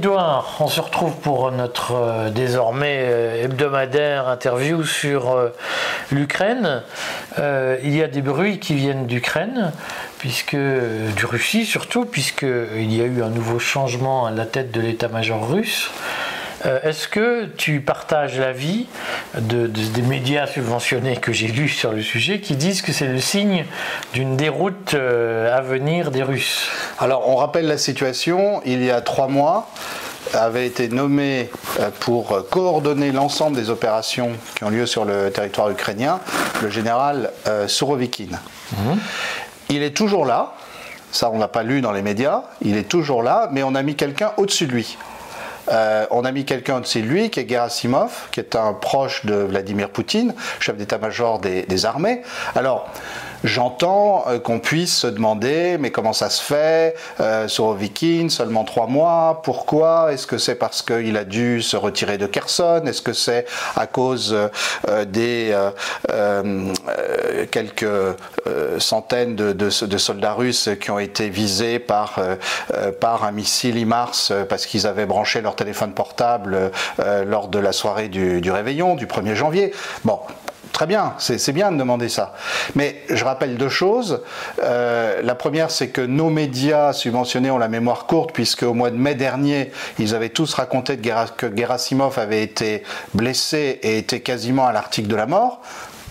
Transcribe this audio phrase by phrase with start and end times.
[0.00, 5.50] Édouard, on se retrouve pour notre euh, désormais euh, hebdomadaire interview sur euh,
[6.10, 6.82] l'Ukraine.
[7.36, 9.72] il y a des bruits qui viennent d'Ukraine,
[10.16, 14.80] puisque du Russie surtout, puisqu'il y a eu un nouveau changement à la tête de
[14.80, 15.90] l'état-major russe.
[16.82, 18.86] Est-ce que tu partages l'avis
[19.38, 23.18] de, des médias subventionnés que j'ai lus sur le sujet qui disent que c'est le
[23.18, 23.64] signe
[24.12, 26.68] d'une déroute à venir des Russes?
[26.98, 29.70] Alors on rappelle la situation, il y a trois mois,
[30.34, 35.70] avait été nommé euh, pour coordonner l'ensemble des opérations qui ont lieu sur le territoire
[35.70, 36.20] ukrainien,
[36.62, 38.38] le général euh, Surovikin.
[38.72, 38.98] Mhm.
[39.68, 40.54] Il est toujours là,
[41.12, 43.82] ça on n'a pas lu dans les médias, il est toujours là, mais on a
[43.82, 44.96] mis quelqu'un au-dessus de lui.
[45.70, 49.24] Euh, on a mis quelqu'un au-dessus de lui qui est Gerasimov, qui est un proche
[49.24, 52.22] de Vladimir Poutine, chef d'état-major des, des, armées.
[52.56, 52.88] Alors,
[53.42, 58.86] J'entends euh, qu'on puisse se demander, mais comment ça se fait euh, Sorovikin, seulement trois
[58.86, 60.12] mois, pourquoi?
[60.12, 62.82] Est-ce que c'est parce qu'il a dû se retirer de Kherson?
[62.86, 64.36] Est-ce que c'est à cause
[64.88, 65.56] euh, des
[66.10, 66.74] euh,
[67.50, 67.86] quelques
[68.78, 72.20] centaines de, de, de, soldats russes qui ont été visés par,
[73.00, 76.70] par un missile IMARS parce qu'ils avaient branché leur téléphone portable
[77.26, 79.72] lors de la soirée du, du réveillon du 1er janvier?
[80.04, 80.18] Bon,
[80.72, 82.34] Très bien, c'est bien de demander ça.
[82.74, 84.22] Mais je rappelle deux choses.
[84.62, 88.90] Euh, la première, c'est que nos médias subventionnés ont la mémoire courte, puisque au mois
[88.90, 92.82] de mai dernier, ils avaient tous raconté que Gerasimov avait été
[93.14, 95.60] blessé et était quasiment à l'article de la mort.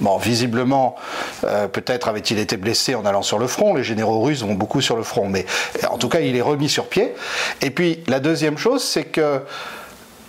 [0.02, 0.96] Bon, visiblement,
[1.44, 3.74] euh, peut-être avait-il été blessé en allant sur le front.
[3.74, 5.46] Les généraux russes vont beaucoup sur le front, mais
[5.90, 7.14] en tout cas, il est remis sur pied.
[7.62, 9.42] Et puis, la deuxième chose, c'est que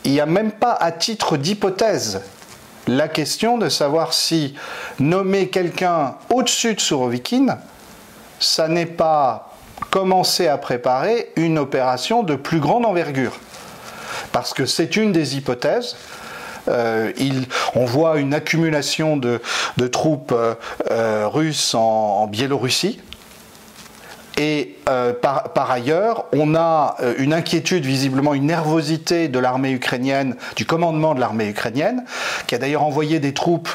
[0.04, 2.22] il n'y a même pas à titre d'hypothèse
[2.86, 4.54] la question de savoir si
[4.98, 7.58] nommer quelqu'un au-dessus de Surovikin,
[8.38, 9.54] ça n'est pas
[9.90, 13.38] commencer à préparer une opération de plus grande envergure.
[14.32, 15.96] Parce que c'est une des hypothèses.
[16.68, 17.12] Euh,
[17.74, 19.40] on voit une accumulation de,
[19.90, 20.54] troupes euh,
[20.90, 23.00] euh, russes en Biélorussie
[24.36, 30.36] et euh, par, ailleurs, on a euh, une inquiétude, visiblement une nervosité de l'armée ukrainienne,
[30.56, 32.04] du commandement de l'armée ukrainienne,
[32.46, 33.68] qui a d'ailleurs envoyé des troupes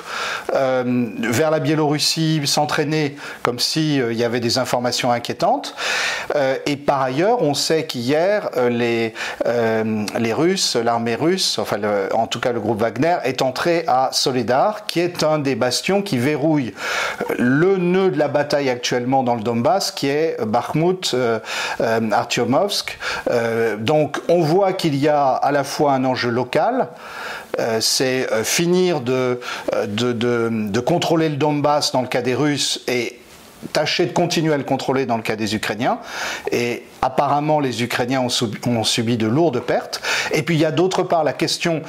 [0.53, 5.75] euh, vers la Biélorussie s'entraîner comme s'il y avait des informations inquiétantes.
[6.65, 9.13] et par ailleurs, on sait qu'hier, les,
[9.45, 11.77] les Russes, l'armée russe, enfin
[12.13, 16.01] en tout cas le groupe Wagner, est entré à Soledar, qui est un des bastions
[16.01, 16.73] qui verrouille
[17.37, 21.39] le nœud de la bataille actuellement dans le Donbass, qui est Bakhmut, euh,
[21.81, 22.97] euh, Artyomovsk.
[23.29, 26.87] Euh, donc on voit qu'il y a à la fois un enjeu local,
[27.79, 29.39] c'est finir de,
[30.85, 33.17] contrôler le Donbass dans le cas des Russes et
[33.73, 35.99] tâcher de continuer à le contrôler dans le cas des Ukrainiens.
[36.51, 40.01] Et apparemment, les Ukrainiens ont subi, de lourdes pertes.
[40.31, 41.81] Et puis il y a d'autre part la question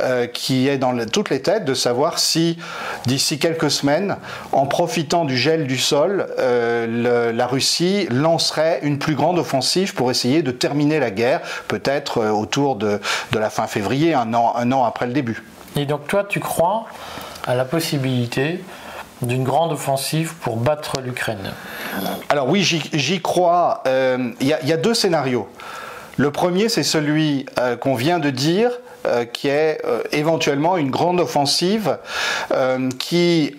[0.00, 2.58] euh, qui est dans toutes les têtes de savoir si,
[3.06, 4.16] d'ici quelques semaines,
[4.52, 10.10] en profitant du gel du sol, euh, la Russie lancerait une plus grande offensive pour
[10.10, 13.00] essayer de terminer la guerre, peut-être euh, autour de,
[13.32, 15.42] la fin février, an, un an après le début.
[15.76, 16.86] Et donc toi, tu crois
[17.46, 18.60] à la possibilité
[19.22, 21.52] d'une grande offensive pour battre l'Ukraine
[22.28, 23.82] Alors oui, j'y crois.
[23.86, 25.48] Euh, il y, a deux scénarios.
[26.16, 28.70] Le premier, c'est celui euh, qu'on vient de dire,
[29.06, 29.80] euh, qui est
[30.12, 31.98] éventuellement une grande offensive
[32.98, 33.54] qui,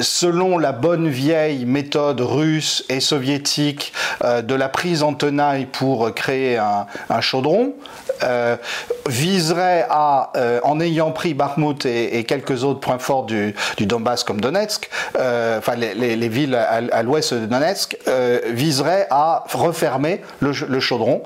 [0.00, 3.92] selon la bonne vieille méthode russe et soviétique
[4.22, 7.74] de la prise en tenaille pour créer un chaudron,
[8.22, 8.56] euh,
[9.08, 14.40] viserait à, euh, en ayant pris Bakhmut et, quelques autres points forts du, Donbass comme
[14.40, 17.96] Donetsk, euh, enfin les, villes à, l'ouest de Donetsk,
[18.46, 21.22] viserait à refermer le, le chaudron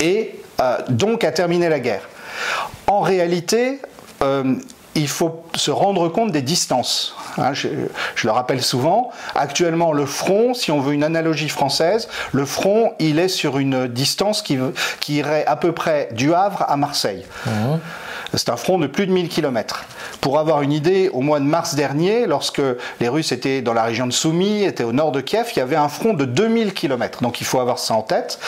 [0.00, 0.34] et
[0.88, 2.08] donc à terminer la guerre.
[2.86, 3.80] En réalité,
[4.94, 7.14] il faut se rendre compte des distances.
[7.38, 7.68] Hein, je,
[8.24, 13.18] le rappelle souvent, actuellement le front, si on veut une analogie française, le front, il
[13.18, 14.58] est sur une distance qui,
[15.08, 17.24] irait à peu près du Havre à Marseille.
[17.46, 17.50] Mmh.
[18.34, 19.84] C'est un front de plus de 1000 km.
[20.20, 22.62] Pour avoir une idée, au mois de mars dernier, lorsque
[23.00, 25.62] les Russes étaient dans la région de Soumy, étaient au nord de Kiev, il y
[25.62, 27.22] avait un front de 2000 km.
[27.22, 28.38] Donc il faut avoir ça en tête.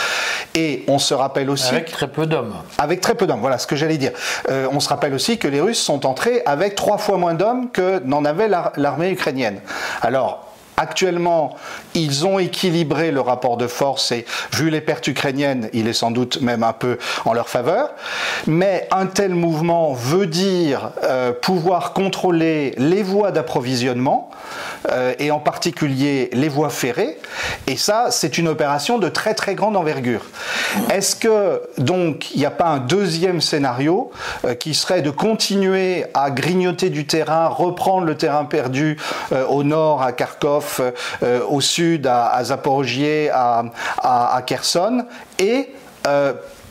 [0.55, 1.69] Et on se rappelle aussi...
[1.69, 2.55] Avec très peu d'hommes.
[2.79, 4.13] Avec très peu d'hommes, voilà ce que j'allais dire.
[4.51, 7.71] Euh, on se rappelle aussi que les Russes sont entrés avec trois fois moins d'hommes
[7.71, 9.61] que n'en avait l'armée ukrainienne.
[10.01, 10.44] Alors,
[10.76, 11.56] Actuellement,
[11.94, 16.11] ils ont équilibré le rapport de force et vu les pertes ukrainiennes, il est sans
[16.11, 17.91] doute même un peu en leur faveur.
[18.47, 24.31] Mais un tel mouvement veut dire euh, pouvoir contrôler les voies d'approvisionnement
[25.19, 27.19] et en particulier les voies ferrées.
[27.67, 30.23] Et ça, c'est une opération de très très grande envergure.
[30.91, 34.11] Est-ce que donc il n'y a pas un deuxième scénario
[34.61, 38.99] qui serait de continuer à grignoter du terrain, reprendre le terrain perdu
[39.49, 40.93] au nord à Kharkov,
[41.49, 42.43] au sud à, à
[43.33, 43.65] à,
[43.99, 45.05] à, à Kherson,
[45.39, 45.71] et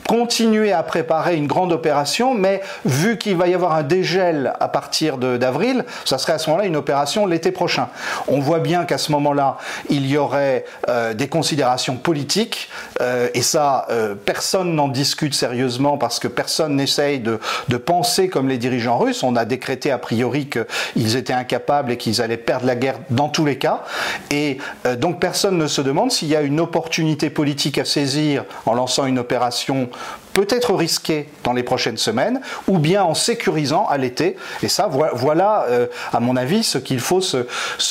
[0.08, 4.68] continuer à préparer une grande opération, mais vu qu'il va y avoir un dégel à
[4.68, 7.90] partir d'avril, ça serait à ce moment-là une opération l'été prochain.
[8.28, 9.58] On voit bien qu'à ce moment-là,
[9.90, 12.70] il y aurait euh, des considérations politiques,
[13.02, 17.40] euh, et ça, euh, personne n'en discute sérieusement parce que personne n'essaye de,
[17.70, 19.24] de, penser comme les dirigeants russes.
[19.24, 23.30] On a décrété a priori qu'ils étaient incapables et qu'ils allaient perdre la guerre dans
[23.30, 23.84] tous les cas,
[24.32, 24.58] et
[24.98, 29.06] donc personne ne se demande s'il y a une opportunité politique à saisir en lançant
[29.06, 29.90] une opération
[30.34, 34.36] peut-être risqué dans les prochaines semaines, ou bien en sécurisant à l'été.
[34.62, 37.46] Et ça, voilà, euh, à mon avis, ce qu'il faut se,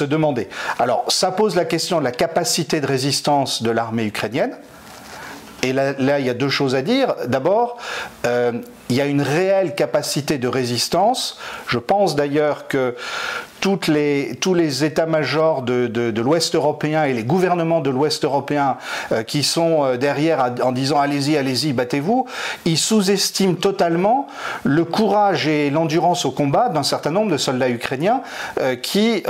[0.04, 0.49] demander.
[0.78, 4.56] Alors, ça pose la question de la capacité de résistance de l'armée ukrainienne.
[5.62, 7.14] Et là, il y a deux choses à dire.
[7.26, 7.78] D'abord,
[8.26, 8.50] euh,
[8.90, 11.38] il y a une réelle capacité de résistance.
[11.69, 12.96] Je pense d'ailleurs que
[13.88, 18.76] les, tous les états-majors de, l'Ouest européen et les gouvernements de l'Ouest européen
[19.11, 22.26] euh, qui sont euh, derrière en disant allez-y, allez-y, battez-vous,
[22.64, 24.26] ils sous-estiment totalement
[24.64, 28.23] le courage et l'endurance au combat d'un certain nombre de soldats ukrainiens
[28.61, 29.23] euh, qui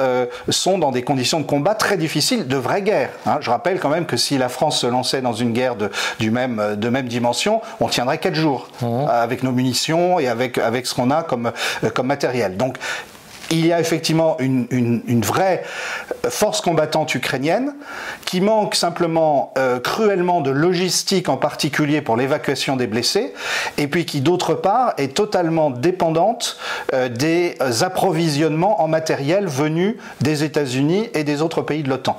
[0.48, 3.10] sont dans des conditions de combat très difficiles, de vraie guerre.
[3.26, 3.38] Hein.
[3.40, 6.30] Je rappelle quand même que si la France se lançait dans une guerre de, du
[6.30, 9.06] même, de même dimension, on tiendrait quatre jours mmh.
[9.08, 11.52] avec nos munitions et avec, avec ce qu'on a comme,
[11.94, 12.56] comme matériel.
[12.56, 12.78] Donc
[13.52, 15.62] il y a effectivement une, vraie
[16.28, 17.74] force combattante ukrainienne
[18.24, 23.34] qui manque simplement euh, cruellement de logistique en particulier pour l'évacuation des blessés
[23.76, 26.58] et puis qui d'autre part est totalement dépendante
[26.94, 32.18] euh, des approvisionnements en matériel venus des États-Unis et des autres pays de l'OTAN.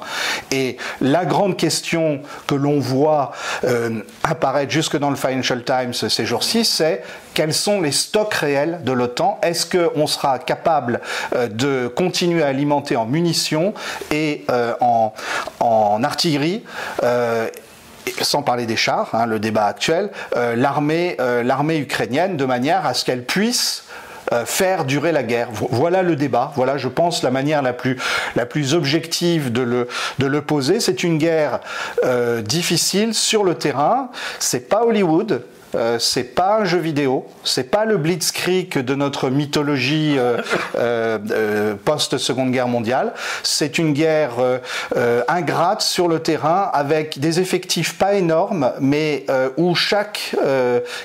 [0.51, 3.31] Et la grande question que l'on voit
[3.63, 7.01] euh, apparaître jusque dans le Financial Times ces jours-ci, c'est
[7.33, 11.01] quels sont les stocks réels de l'OTAN Est-ce qu'on sera capable
[11.35, 13.74] euh, de continuer à alimenter en munitions
[14.12, 15.13] et euh, en,
[16.03, 16.63] artillerie
[17.03, 17.47] euh,
[18.21, 21.18] sans parler des chars, hein, le débat actuel, l'armée
[21.77, 23.86] ukrainienne de manière à ce qu'elle puisse
[24.45, 25.50] faire durer la guerre.
[25.53, 29.62] Voilà le débat, voilà je pense la manière la plus, objective de
[30.19, 30.81] le poser.
[30.81, 31.62] C'est une guerre
[32.44, 34.09] difficile sur le terrain,
[34.39, 35.44] c'est pas Hollywood,
[35.75, 40.38] euh, c'est pas un jeu vidéo, c'est pas le blitzkrieg de notre mythologie euh,
[40.75, 43.14] euh, post-seconde guerre mondiale.
[43.44, 44.34] C'est une guerre
[45.28, 49.25] ingrate sur le terrain avec des effectifs pas énormes, mais
[49.58, 50.36] où chaque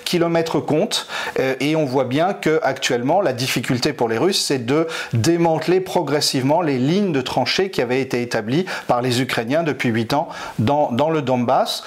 [0.05, 1.07] kilomètre compte.
[1.39, 6.61] et on voit bien que actuellement, la difficulté pour les Russes, c'est de démanteler progressivement
[6.63, 10.29] les lignes de tranchées qui avaient été établies par les Ukrainiens depuis 8 ans
[10.59, 11.83] dans, dans le Donbass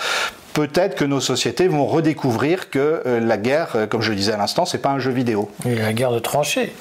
[0.53, 4.33] peut-être que nos sociétés vont redécouvrir que euh, la guerre, euh, comme je le disais
[4.33, 5.49] à l'instant, c'est pas un jeu vidéo.
[5.65, 6.73] Et la guerre de tranchées.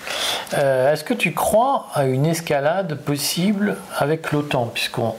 [0.54, 5.14] Euh, est-ce que tu crois à une escalade possible avec l'OTAN, puisqu'on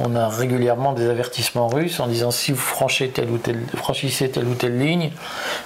[0.00, 4.28] on a régulièrement des avertissements russes en disant si vous franchissez telle ou telle, franchissez
[4.28, 5.12] telle ou telle ligne,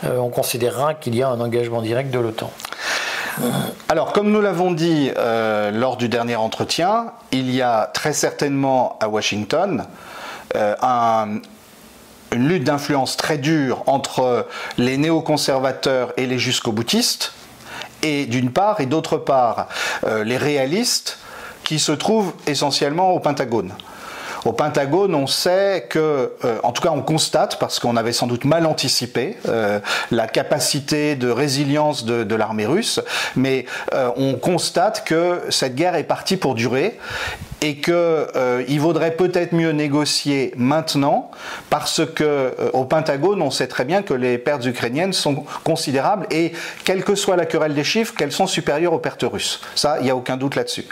[0.05, 2.51] on considérera qu'il y a un engagement direct de l'OTAN.
[3.89, 9.09] Alors, comme nous l'avons dit lors du dernier entretien, il y a très certainement à
[9.09, 9.87] Washington
[10.55, 11.41] un,
[12.33, 17.33] une lutte d'influence très dure entre les néoconservateurs et les jusqu'au-boutistes,
[18.03, 19.69] et d'une part, et d'autre part,
[20.05, 21.19] euh, les réalistes
[21.65, 23.73] qui se trouvent essentiellement au Pentagone.
[24.45, 28.27] Au Pentagone, on sait que, euh, en tout cas on constate, parce qu'on avait sans
[28.27, 29.81] doute mal anticipé euh,
[30.11, 33.01] la capacité de résilience de, l'armée russe,
[33.35, 33.67] mais
[34.17, 36.99] on constate que cette guerre est partie pour durer
[37.61, 41.31] et qu'il euh, vaudrait peut-être mieux négocier maintenant
[41.71, 46.27] parce que euh, au Pentagone on sait très bien que les pertes ukrainiennes sont considérables
[46.31, 46.53] et
[46.85, 49.61] quelle que soit la querelle des chiffres qu'elles sont supérieures aux pertes russes.
[49.75, 50.87] Ça il n'y a aucun doute là-dessus.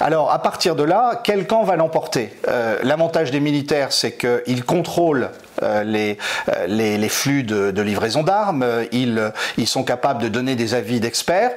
[0.00, 4.64] Alors à partir de là quel camp va l'emporter euh, l'avantage des militaires c'est qu'ils
[4.64, 5.30] contrôlent
[5.62, 11.00] euh, euh, les, flux de, livraison d'armes, ils, ils sont capables de donner des avis
[11.00, 11.52] d'experts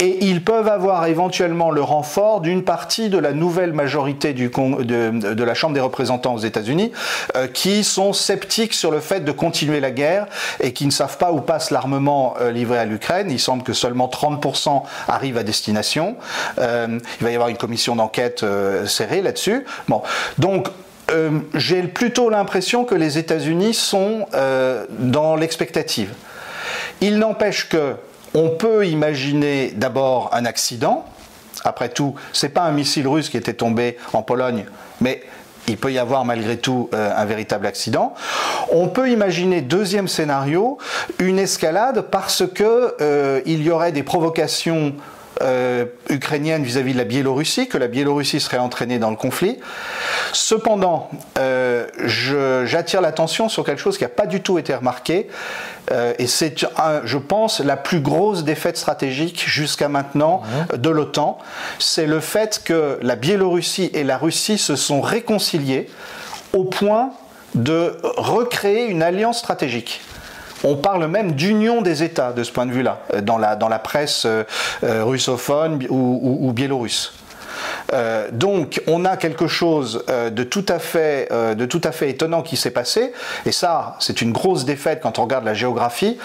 [0.00, 5.54] et ils peuvent avoir éventuellement le renfort d'une partie de la nouvelle majorité de, la
[5.54, 6.92] Chambre des représentants aux États-Unis
[7.36, 10.26] euh, qui sont sceptiques sur le fait de continuer la guerre
[10.60, 13.30] et qui ne savent pas où passe l'armement livré à l'Ukraine.
[13.30, 16.16] Il semble que seulement 30% arrivent à destination.
[16.58, 18.44] il va y avoir une commission d'enquête
[18.86, 19.64] serrée là-dessus.
[19.88, 20.02] Bon,
[20.38, 20.68] donc
[21.12, 26.12] euh, j'ai plutôt l'impression que les États-Unis sont euh, dans l'expectative.
[27.00, 27.94] Il n'empêche que
[28.34, 31.04] on peut imaginer d'abord un accident,
[31.64, 34.64] Après tout, c'est pas un missile russe qui était tombé en Pologne,
[35.00, 35.22] mais
[35.68, 38.14] il peut y avoir malgré tout euh, un véritable accident.
[38.72, 40.78] On peut imaginer, deuxième scénario,
[41.18, 44.94] une escalade parce que il y aurait des provocations
[45.42, 49.58] euh, ukrainienne vis-à-vis de la Biélorussie, que la Biélorussie serait entraînée dans le conflit.
[50.32, 51.86] Cependant, euh,
[52.64, 55.28] j'attire l'attention sur quelque chose qui n'a pas du tout été remarqué,
[55.90, 56.66] euh, et c'est,
[57.04, 60.42] je pense, la plus grosse défaite stratégique jusqu'à maintenant
[60.74, 61.38] de l'OTAN,
[61.78, 65.88] c'est le fait que la Biélorussie et la Russie se sont réconciliées
[66.54, 67.10] au point
[67.54, 70.00] de recréer une alliance stratégique.
[70.64, 73.68] On parle même d'union des États de ce point de vue-là, euh, dans la, dans
[73.68, 74.44] la presse euh,
[74.82, 77.12] russophone ou biélorusse.
[77.92, 81.92] Euh, donc on a quelque chose euh, de tout à fait, euh, de tout à
[81.92, 83.12] fait étonnant qui s'est passé,
[83.46, 86.18] et ça c'est une grosse défaite quand on regarde la géographie,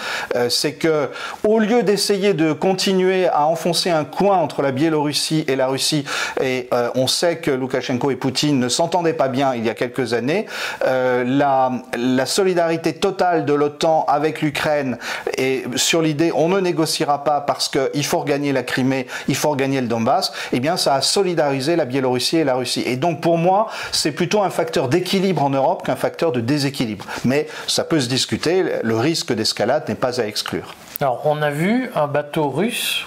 [0.48, 1.10] c'est que
[1.46, 6.04] au lieu d'essayer de continuer à enfoncer un coin entre la Biélorussie et la Russie,
[6.40, 10.12] et on sait que Loukachenko et Poutine ne s'entendaient pas bien il y a quelques
[10.12, 10.46] années,
[10.84, 14.98] la, la solidarité totale de l'OTAN avec l'Ukraine
[15.36, 19.50] et sur l'idée on ne négociera pas parce qu'il faut regagner la Crimée, il faut
[19.50, 22.82] regagner le Donbass, eh bien ça a solidarisé la Biélorussie et la Russie.
[22.86, 27.04] Et donc pour moi, c'est plutôt un facteur d'équilibre en Europe qu'un facteur de déséquilibre.
[27.24, 30.74] Mais ça peut se discuter, le risque d'escalade n'est pas à exclure.
[31.00, 33.04] Alors on a vu un bateau russe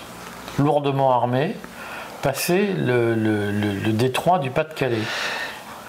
[0.59, 1.55] lourdement armé
[2.21, 4.97] passer le détroit du Pas-de-Calais.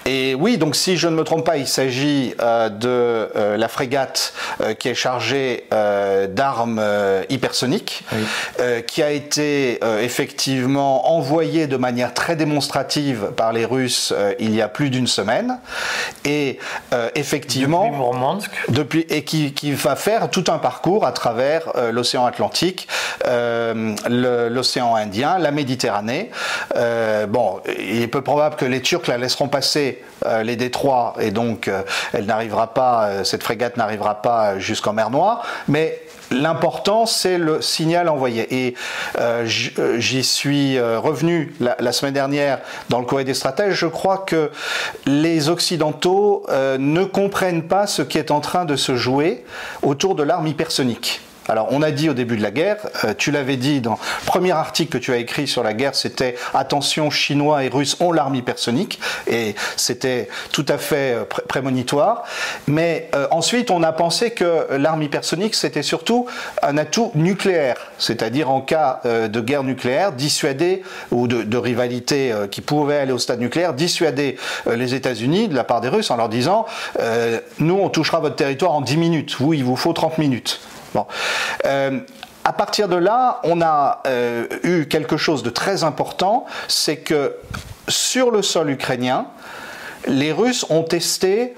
[0.05, 3.69] Et oui, donc si je ne me trompe pas, il s'agit euh, de euh, la
[3.69, 5.65] frégate euh, qui est chargée
[6.29, 6.83] d'armes
[7.29, 8.05] hypersoniques,
[8.87, 14.69] qui a été effectivement envoyée de manière très démonstrative par les Russes il y a
[14.69, 15.59] plus d'une semaine,
[16.25, 16.59] et
[17.15, 22.89] effectivement depuis, et qui, qui, va faire tout un parcours à travers l'océan Atlantique,
[24.09, 26.31] l'océan Indien, la Méditerranée.
[27.29, 29.92] bon, il est peu probable que les Turcs la laisseront passer
[30.27, 31.83] euh, les détroits et donc euh,
[32.13, 37.61] elle n'arrivera pas, euh, cette frégate n'arrivera pas jusqu'en mer Noire, mais L'important, c'est le
[37.61, 38.65] signal envoyé.
[38.65, 38.75] Et
[39.45, 43.75] j'y suis revenu la, semaine dernière dans le Courrier des stratèges.
[43.75, 44.51] Je crois que
[45.05, 46.47] les Occidentaux
[46.79, 49.45] ne comprennent pas ce qui est en train de se jouer
[49.83, 51.21] autour de l'arme hypersonique.
[51.49, 54.27] Alors, on a dit au début de la guerre, euh, tu l'avais dit dans le
[54.27, 58.13] premier article que tu as écrit sur la guerre, c'était attention, Chinois et Russes ont
[58.13, 62.23] l'arme hypersonique, et c'était tout à fait euh, prémonitoire.
[62.69, 66.27] Mais euh, ensuite, on a pensé que l'arme hypersonique, c'était surtout
[66.63, 72.61] un atout nucléaire, c'est-à-dire en cas de guerre nucléaire, dissuader, ou de, de rivalité qui
[72.61, 76.29] pouvait aller au stade nucléaire, dissuader les États-Unis de la part des Russes en leur
[76.29, 76.67] disant
[77.59, 80.61] nous, on touchera votre territoire en 10 minutes, vous, il vous faut 30 minutes.
[80.95, 81.07] Bon.
[81.67, 82.01] Euh,
[82.45, 87.37] à partir de là, on a euh, eu quelque chose de très important, c'est que
[87.89, 89.27] sur le sol ukrainien,
[90.07, 91.55] les Russes ont testé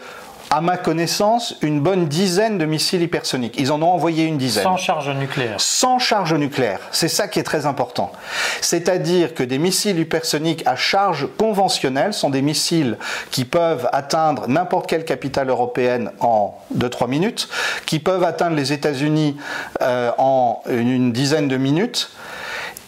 [0.55, 3.57] à ma connaissance, une bonne dizaine de missiles hypersoniques.
[3.59, 4.63] Ils en ont envoyé une dizaine.
[4.63, 5.57] Sans charge nucléaire.
[5.59, 6.79] Sans charge nucléaire.
[6.93, 8.13] C'est ça qui est très important.
[8.61, 12.99] C'est-à-dire que des missiles hypersoniques à charge conventionnelle sont des missiles
[13.33, 17.49] qui peuvent atteindre n'importe quelle capitale européenne en 2-3 minutes,
[17.85, 19.37] qui peuvent atteindre les États-Unis
[19.83, 22.13] euh, en une, dizaine de minutes.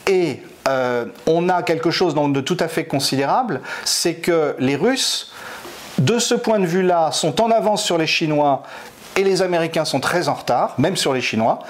[0.06, 5.32] Et euh, on a quelque chose de tout à fait considérable, c'est que les Russes
[5.99, 8.62] de ce point de vue-là, sont en avance sur les Chinois
[9.17, 11.61] et les Américains sont très en retard, même sur les Chinois.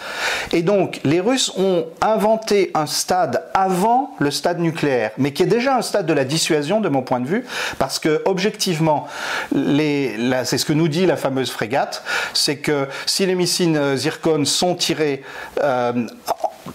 [0.53, 5.47] Et donc, les Russes ont inventé un stade avant le stade nucléaire, mais qui est
[5.47, 7.47] déjà un stade de la dissuasion, de mon point de vue,
[7.79, 9.07] parce que, objectivement,
[9.53, 12.03] c'est ce que nous dit la fameuse frégate,
[12.35, 15.23] c'est que si les missiles Zircon sont tirés
[15.63, 15.93] euh,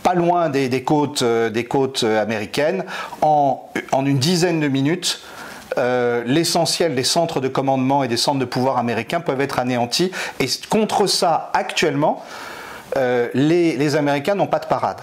[0.04, 2.86] pas loin des, côtes, euh, des côtes américaines,
[3.22, 3.60] en
[4.06, 5.20] une dizaine de minutes,
[5.78, 10.12] euh, l'essentiel des centres de commandement et des centres de pouvoir américains peuvent être anéantis.
[10.40, 12.24] Et contre ça, actuellement,
[12.98, 14.98] euh, les, Américains n'ont pas de parade.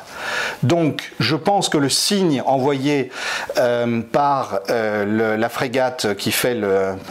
[0.62, 3.10] Donc je pense que le signe envoyé
[3.56, 6.58] euh, par la frégate qui fait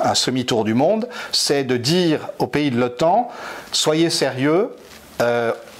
[0.04, 3.30] un semi-tour du monde, c'est de dire aux pays de l'OTAN,
[3.72, 4.76] soyez sérieux,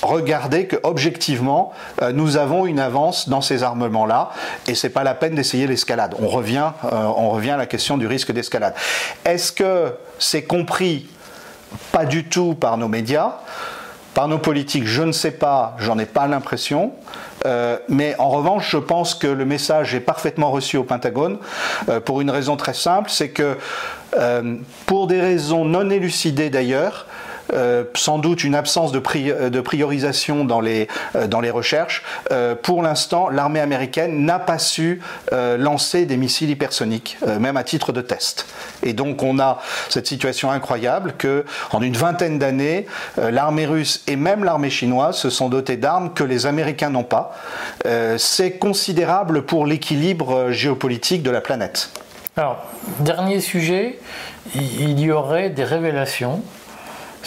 [0.02, 4.32] regardez que objectivement euh, nous avons une avance dans ces armements-là
[4.68, 6.16] et c'est pas la peine d'essayer l'escalade.
[6.20, 8.74] On revient, euh, on revient à la question du risque d'escalade.
[9.26, 11.08] Est-ce que c'est compris
[11.92, 13.38] pas du tout par nos médias,
[14.14, 16.94] par nos politiques Je ne sais pas, j'en ai pas l'impression.
[17.46, 21.38] Euh, mais en revanche, je pense que le message est parfaitement reçu au Pentagone
[22.06, 23.58] pour une raison très simple, c'est que
[24.88, 27.06] pour des raisons non élucidées d'ailleurs,
[27.94, 30.88] sans doute une absence de, de priorisation dans les,
[31.28, 32.04] dans les recherches.
[32.64, 35.02] pour l'instant, l'armée américaine n'a pas su
[35.32, 38.46] lancer des missiles hypersoniques, même à titre de test.
[38.84, 42.86] Et donc on a cette situation incroyable que en une vingtaine d'années,
[43.18, 47.36] l'armée russe et même l'armée chinoise se sont dotés d'armes que les Américains n'ont pas.
[48.18, 51.90] C'est considérable pour l'équilibre géopolitique de la planète.
[52.36, 52.64] Alors,
[53.00, 54.00] dernier sujet,
[54.56, 56.44] il y aurait des révélations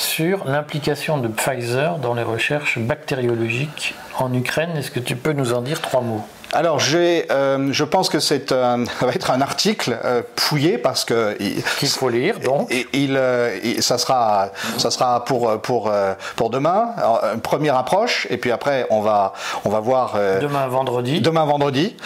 [0.01, 4.71] sur l'implication de Pfizer dans les recherches bactériologiques en Ukraine.
[4.77, 6.25] Est-ce que tu peux nous en dire trois mots?
[6.53, 11.37] Alors, euh, je pense que c'est ça va être un article euh, fouillé parce que
[11.79, 12.75] qu'il faut lire donc.
[12.93, 15.93] Il, euh, ça sera ça sera pour pour
[16.35, 16.89] pour demain
[17.35, 21.21] une première approche et puis après on va on va voir demain vendredi.
[21.21, 21.97] Demain vendredi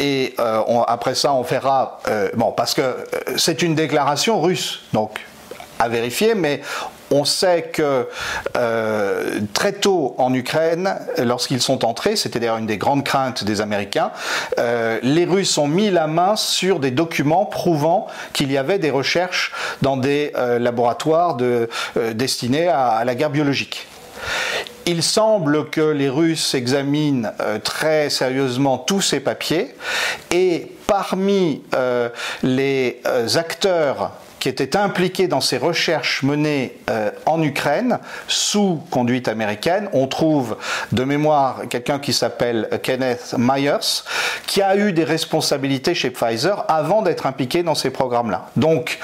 [0.00, 0.34] et
[0.88, 2.00] après ça on fera
[2.34, 2.96] bon parce que
[3.36, 5.20] c'est une déclaration russe donc
[5.78, 6.60] à vérifier, mais
[7.10, 8.08] on sait que
[8.56, 13.60] euh, très tôt en Ukraine, lorsqu'ils sont entrés, c'était d'ailleurs une des grandes craintes des
[13.60, 14.10] Américains,
[14.58, 18.90] euh, les Russes ont mis la main sur des documents prouvant qu'il y avait des
[18.90, 21.36] recherches dans des euh, laboratoires
[22.14, 23.86] destinés à, la guerre biologique.
[24.86, 29.74] Il semble que les Russes examinent très sérieusement tous ces papiers
[30.30, 31.62] et parmi
[32.42, 33.00] les
[33.36, 39.88] acteurs qui était impliqué dans ces recherches menées euh, en Ukraine sous conduite américaine.
[39.92, 40.56] On trouve
[40.92, 44.04] de mémoire quelqu'un qui s'appelle Kenneth Myers,
[44.46, 48.50] qui a eu des responsabilités chez Pfizer avant d'être impliqué dans ces programmes-là.
[48.56, 48.98] Donc,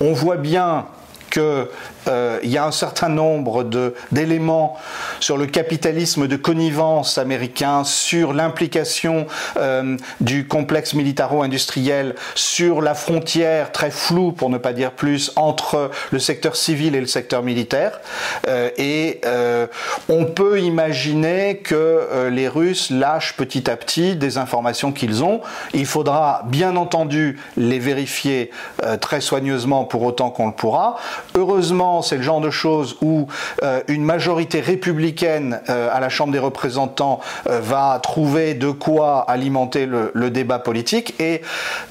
[0.00, 0.86] on voit bien
[1.30, 1.66] qu'il
[2.08, 3.64] euh, y a un certain nombre
[4.12, 4.76] d'éléments
[5.20, 13.72] sur le capitalisme de connivence américain, sur l'implication euh, du complexe militaro-industriel, sur la frontière
[13.72, 18.00] très floue, pour ne pas dire plus, entre le secteur civil et le secteur militaire.
[18.46, 19.20] Euh, et
[20.08, 25.40] on peut imaginer que les Russes lâchent petit à petit des informations qu'ils ont.
[25.74, 28.50] Il faudra bien entendu les vérifier
[29.00, 30.96] très soigneusement pour autant qu'on le pourra.
[31.34, 33.26] Heureusement, c'est le genre de choses où
[33.62, 39.20] euh, une majorité républicaine euh, à la Chambre des représentants euh, va trouver de quoi
[39.28, 41.14] alimenter le, débat politique.
[41.20, 41.40] Et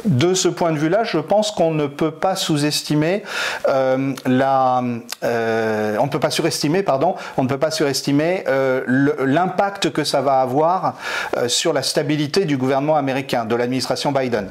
[0.06, 3.24] de ce point de vue-là, je pense qu'on ne peut pas sous-estimer
[3.68, 4.14] on
[6.04, 8.44] ne peut pas surestimer, pardon, on ne peut pas surestimer
[8.88, 10.94] l'impact que ça va avoir
[11.48, 14.50] sur la stabilité du gouvernement américain, de l'administration Biden.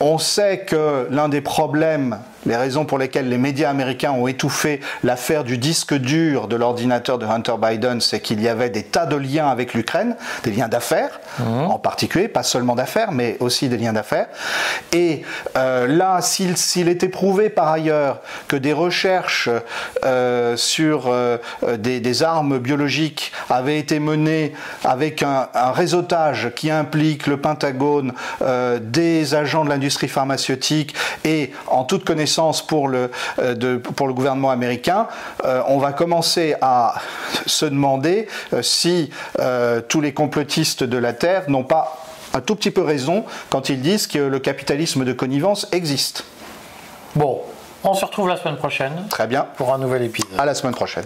[0.00, 4.80] On sait que l'un des problèmes les raisons pour lesquelles les médias américains ont étouffé
[5.04, 9.06] l'affaire du disque dur de l'ordinateur de Hunter Biden, c'est qu'il y avait des tas
[9.06, 11.70] de liens avec l'Ukraine, des liens d'affaires mhm.
[11.70, 14.28] en particulier, pas seulement d'affaires, mais aussi des liens d'affaires.
[14.92, 15.22] Et
[15.56, 19.50] euh, là, s'il était prouvé par ailleurs que des recherches
[20.04, 21.38] euh, sur euh,
[21.78, 24.52] des, armes biologiques avaient été menées
[24.84, 28.12] avec un, un réseautage qui implique le Pentagone,
[28.80, 32.29] des agents de l'industrie pharmaceutique et en toute connaissance
[32.66, 35.08] pour le, euh, pour le gouvernement américain,
[35.44, 36.94] euh, on va commencer à
[37.46, 39.10] se demander euh, si
[39.88, 41.96] tous les complotistes de la Terre n'ont pas
[42.34, 46.24] un tout petit peu raison quand ils disent que le capitalisme de connivence existe.
[47.14, 47.42] Bon,
[47.82, 49.06] on se retrouve la semaine prochaine.
[49.08, 49.46] Très bien.
[49.56, 50.38] Pour un nouvel épisode.
[50.38, 51.04] À la semaine prochaine.